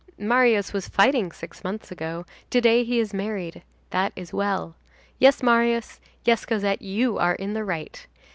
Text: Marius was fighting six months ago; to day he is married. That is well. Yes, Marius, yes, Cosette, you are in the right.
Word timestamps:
Marius 0.17 0.73
was 0.73 0.89
fighting 0.89 1.31
six 1.31 1.63
months 1.63 1.91
ago; 1.91 2.25
to 2.49 2.59
day 2.59 2.83
he 2.83 2.99
is 2.99 3.13
married. 3.13 3.61
That 3.91 4.11
is 4.15 4.33
well. 4.33 4.73
Yes, 5.19 5.43
Marius, 5.43 5.99
yes, 6.25 6.43
Cosette, 6.43 6.81
you 6.81 7.19
are 7.19 7.35
in 7.35 7.53
the 7.53 7.63
right. 7.63 8.07